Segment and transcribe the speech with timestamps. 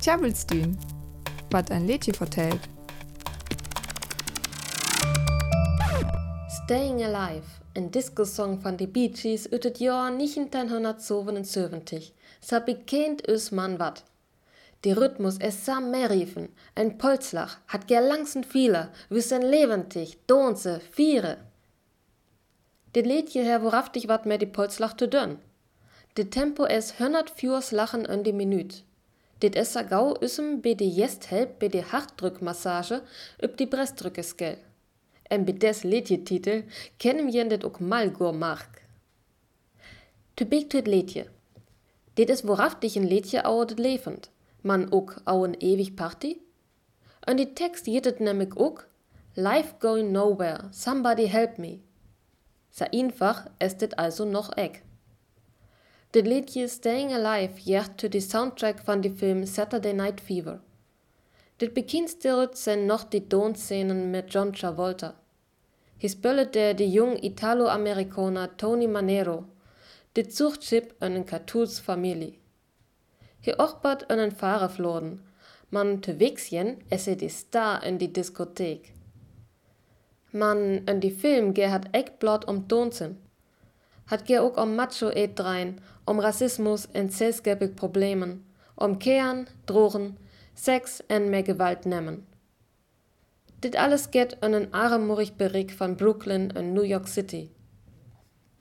[0.00, 0.78] Tjabelstün,
[1.50, 2.60] wat ein Liedje vertellt.
[6.64, 7.44] Staying Alive,
[7.76, 12.14] ein Disco-Song von die Bee Gees ut het Jahr 1977.
[12.40, 14.04] Sa bekannt is man wat.
[14.84, 21.36] Die Rhythmus es sam riefen, ein Polzlach, hat ger langsen viele, wissen lebendig, donse, viere.
[22.94, 25.36] Dit Liedje her worauftig wat mehr die Polzlach zu dünn.
[26.16, 28.89] Dit Tempo es 104 Lachen in die Minute.
[29.40, 33.02] Dit es gau isem bei de jest help bei de Hartdrückmassage
[33.42, 34.58] üb die Brestdrücke skell.
[35.30, 36.64] En bei des Liedje-Titel
[36.98, 38.82] kennen wir dit ook mal gur mark.
[40.34, 41.26] Tu big tut Liedje.
[42.14, 44.30] Dit is worauftig ein Liedje au dit levend.
[44.62, 46.36] Man ook au een ewig Party.
[47.26, 48.88] Und die Text jittet nämlich ook
[49.34, 51.78] Life going nowhere, somebody help me.
[52.70, 54.82] So einfach ist dit also noch eck.
[56.12, 60.58] Dit liedje Staying Alive jährt zu die Soundtrack von dem Film Saturday Night Fever.
[61.60, 65.14] Dit bekinstelt sind noch die Tonszenen mit John Travolta.
[65.98, 69.44] Hier spullet der die jung Italo-Amerikaner Tony Manero,
[70.16, 72.34] dit Zuchtschip einen Cartoons Familie.
[73.40, 75.22] Hier ochbert einen Fahrer floden,
[75.70, 78.94] man Wixchen esse die Star in die Diskothek.
[80.32, 83.29] Man in die Film Gerhard Eckblot um Tonsen.
[84.10, 88.44] Hat ger ook om Macho et drein, om Rassismus en zesgebig Problemen,
[88.74, 90.18] om Kehren, Drogen,
[90.54, 92.26] Sex en mehr Gewalt nemmen.
[93.58, 97.50] Dit alles geht in een armoerig Bericht von Brooklyn in New York City.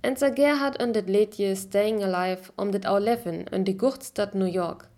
[0.00, 4.34] En sa Gerhard in dit Liedje Staying Alive om dit au leven in die Gurtstadt
[4.34, 4.88] New York.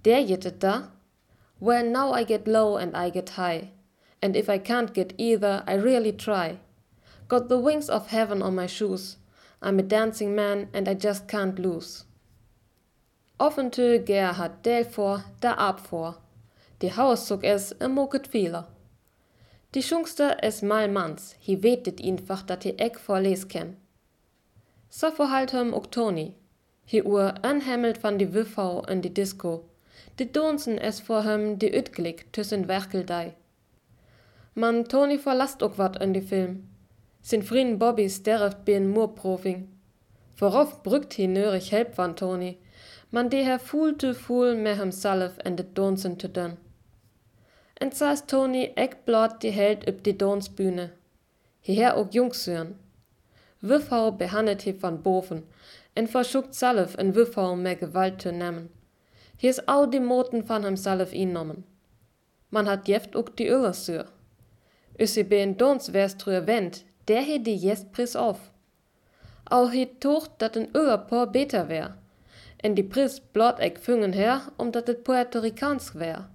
[0.00, 0.90] Der jittet da,
[1.58, 3.70] Well now I get low and I get high,
[4.18, 6.58] and if I can't get either, I really try.
[7.26, 9.18] Got the wings of heaven on my shoes,
[9.62, 12.04] I'm a dancing man and I just can't lose.
[14.90, 16.18] Vor, da ab vor.
[16.82, 18.68] Die Haus zog es im Moket vieler.
[19.74, 23.76] Die Schungster es mal mans, hi wetet einfach, dat hi eck vor les ken.
[24.88, 26.34] So verhalt hem ook Tony.
[26.86, 29.68] Hi ur anhemmelt van die Wiffau in die Disco.
[30.18, 33.34] Die donsen es vor hem die Ütglik tüssen Werkeldei.
[34.54, 36.69] Man Tony verlasst ook wat in die Film.
[37.20, 39.68] Sin vriend Bobby sterft bij een moorproving.
[40.34, 42.58] Vooraf brukt hij neurig help van Tony,
[43.08, 46.58] man de her voel te voel met hemzelf en de donsen te doen.
[47.74, 50.90] En zo is Tony ek blot die held op die donsbühne.
[51.60, 52.80] Hierher ook jongsuren.
[53.58, 55.44] Wiffhau behandelt hij van boven
[55.92, 58.70] en verschukt zelf en Wiffhau mehr Gewalt te nemen.
[59.36, 61.64] Hier is al die moten van hemzelf innommen.
[62.48, 63.52] Man hat jeft ook die
[65.14, 68.50] sie bij een dons wärst wend, der he die jest pris auf.
[69.50, 71.96] Au he tocht dat een Öllerpor beter wär.
[72.62, 76.28] En die pris blot ek füngen her, omdat het Puerto Ricansk wär.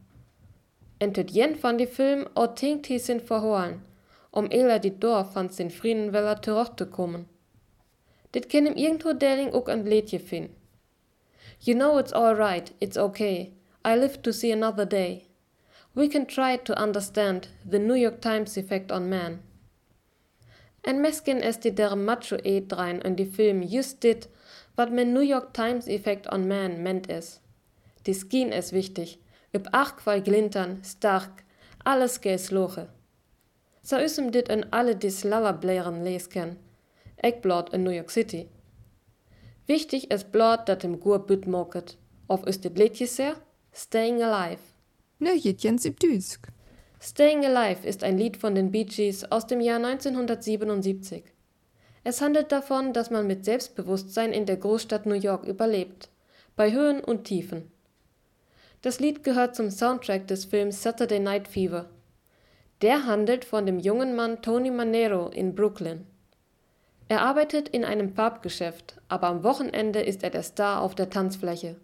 [0.98, 3.82] En tut jen van die Film au tinkt hi sin verholen,
[4.32, 7.28] om eler die Dorf van sin Frieden weller terug te kommen.
[8.32, 10.50] Dit ken hem irgendwo deling ook een Liedje fin.
[11.60, 13.54] You know it's all right, it's okay.
[13.86, 15.28] I live to see another day.
[15.94, 19.40] We can try to understand the New York Times effect on man.
[20.86, 24.30] En mesken es die der macho e drein in die Film just dit,
[24.76, 27.40] wat men New York Times effect on man ment is.
[28.06, 29.18] Die Skin is wichtig,
[29.52, 31.44] üb ach quai glintern, stark,
[31.84, 32.88] alles gees loche.
[33.82, 36.58] So isem dit in alle dis lallerblären lesken.
[37.18, 38.48] Eckblot in New York City.
[39.66, 41.98] Wichtig is blot dat im Gur büt moket.
[42.28, 43.36] Of is dit Liedje sehr?
[43.72, 44.62] Staying Alive.
[45.20, 46.55] Nöjetjens im Düsk.
[47.08, 51.24] Staying Alive ist ein Lied von den Bee Gees aus dem Jahr 1977.
[52.04, 56.10] Es handelt davon, dass man mit Selbstbewusstsein in der Großstadt New York überlebt,
[56.56, 57.72] bei Höhen und Tiefen.
[58.82, 61.92] Das Lied gehört zum Soundtrack des Films Saturday Night Fever.
[62.82, 66.08] Der handelt von dem jungen Mann Tony Manero in Brooklyn.
[67.08, 71.76] Er arbeitet in einem Farbgeschäft, aber am Wochenende ist er der Star auf der Tanzfläche.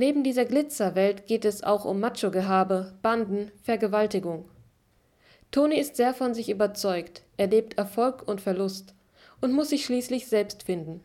[0.00, 4.48] Neben dieser Glitzerwelt geht es auch um Macho-Gehabe, Banden, Vergewaltigung.
[5.50, 8.94] Tony ist sehr von sich überzeugt, erlebt Erfolg und Verlust
[9.42, 11.02] und muss sich schließlich selbst finden.